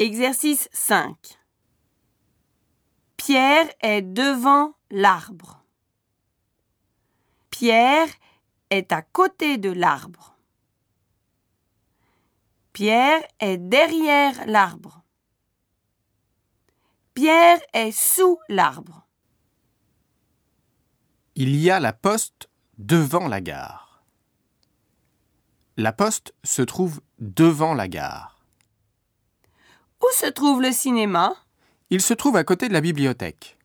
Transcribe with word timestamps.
Exercice 0.00 0.70
5. 0.72 1.14
Pierre 3.18 3.68
est 3.80 4.00
devant 4.00 4.72
l'arbre. 4.90 5.62
Pierre 7.50 8.08
est 8.70 8.92
à 8.92 9.02
côté 9.02 9.58
de 9.58 9.68
l'arbre. 9.68 10.38
Pierre 12.72 13.20
est 13.40 13.58
derrière 13.58 14.46
l'arbre. 14.46 15.02
Pierre 17.12 17.60
est 17.74 17.92
sous 17.92 18.38
l'arbre. 18.48 19.06
Il 21.34 21.54
y 21.56 21.70
a 21.70 21.78
la 21.78 21.92
poste 21.92 22.48
devant 22.78 23.28
la 23.28 23.42
gare. 23.42 24.02
La 25.76 25.92
poste 25.92 26.34
se 26.42 26.62
trouve 26.62 27.02
devant 27.18 27.74
la 27.74 27.86
gare. 27.86 28.39
Où 30.02 30.06
se 30.14 30.26
trouve 30.26 30.62
le 30.62 30.72
cinéma? 30.72 31.34
Il 31.90 32.00
se 32.00 32.14
trouve 32.14 32.36
à 32.36 32.44
côté 32.44 32.68
de 32.68 32.72
la 32.72 32.80
bibliothèque. 32.80 33.58